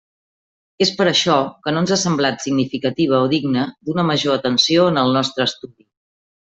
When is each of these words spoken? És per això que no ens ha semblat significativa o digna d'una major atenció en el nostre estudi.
És 0.85 0.91
per 1.01 1.05
això 1.11 1.35
que 1.67 1.73
no 1.75 1.83
ens 1.85 1.93
ha 1.95 1.99
semblat 2.05 2.41
significativa 2.47 3.21
o 3.27 3.31
digna 3.37 3.69
d'una 3.91 4.09
major 4.13 4.41
atenció 4.43 4.93
en 4.95 5.03
el 5.07 5.19
nostre 5.21 5.49
estudi. 5.53 5.89